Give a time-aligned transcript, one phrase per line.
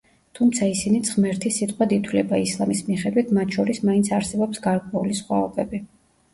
[0.37, 5.87] თუმცა ისინიც ღმერთის სიტყვად ითვლება, ისლამის მიხედვით მათ შორის მაინც არსებობს გარკვეული სხვაობები.